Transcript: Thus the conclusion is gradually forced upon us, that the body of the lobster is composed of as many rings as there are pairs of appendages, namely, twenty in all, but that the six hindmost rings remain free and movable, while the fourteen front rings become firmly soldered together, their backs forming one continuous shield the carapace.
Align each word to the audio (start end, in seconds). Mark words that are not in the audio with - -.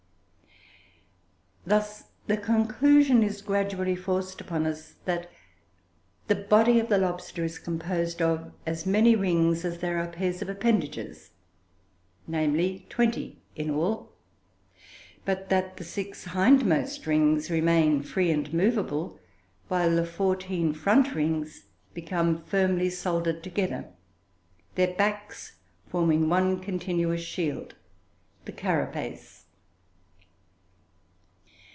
Thus 1.63 2.05
the 2.25 2.37
conclusion 2.37 3.21
is 3.21 3.43
gradually 3.43 3.95
forced 3.95 4.41
upon 4.41 4.65
us, 4.65 4.95
that 5.05 5.29
the 6.27 6.35
body 6.35 6.79
of 6.79 6.89
the 6.89 6.97
lobster 6.97 7.45
is 7.45 7.59
composed 7.59 8.19
of 8.19 8.51
as 8.65 8.87
many 8.87 9.15
rings 9.15 9.63
as 9.63 9.77
there 9.77 9.99
are 9.99 10.07
pairs 10.07 10.41
of 10.41 10.49
appendages, 10.49 11.29
namely, 12.27 12.87
twenty 12.89 13.43
in 13.55 13.69
all, 13.69 14.11
but 15.23 15.49
that 15.49 15.77
the 15.77 15.83
six 15.83 16.25
hindmost 16.29 17.05
rings 17.05 17.51
remain 17.51 18.01
free 18.01 18.31
and 18.31 18.51
movable, 18.51 19.19
while 19.67 19.95
the 19.95 20.05
fourteen 20.05 20.73
front 20.73 21.13
rings 21.13 21.65
become 21.93 22.43
firmly 22.43 22.89
soldered 22.89 23.43
together, 23.43 23.85
their 24.73 24.93
backs 24.95 25.57
forming 25.87 26.27
one 26.27 26.59
continuous 26.59 27.21
shield 27.21 27.75
the 28.45 28.51
carapace. 28.51 29.37